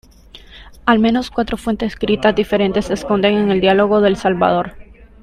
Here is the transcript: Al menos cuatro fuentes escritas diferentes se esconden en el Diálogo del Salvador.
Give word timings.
Al 0.87 0.97
menos 0.97 1.29
cuatro 1.29 1.57
fuentes 1.57 1.93
escritas 1.93 2.33
diferentes 2.35 2.85
se 2.85 2.95
esconden 2.95 3.35
en 3.37 3.51
el 3.51 3.61
Diálogo 3.61 4.01
del 4.01 4.15
Salvador. 4.17 4.73